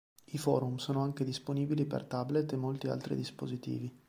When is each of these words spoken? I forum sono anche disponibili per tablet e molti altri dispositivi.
I 0.31 0.39
forum 0.39 0.77
sono 0.77 1.03
anche 1.03 1.23
disponibili 1.23 1.85
per 1.85 2.05
tablet 2.05 2.51
e 2.53 2.57
molti 2.57 2.87
altri 2.87 3.15
dispositivi. 3.15 3.95